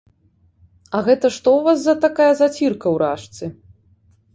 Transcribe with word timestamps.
А 0.95 1.01
гэта 1.09 1.27
што 1.37 1.47
ў 1.59 1.69
вас 1.69 1.79
за 1.85 1.95
такая 2.09 2.33
зацірка 2.43 2.83
ў 2.93 2.97
ражцы? 3.05 3.45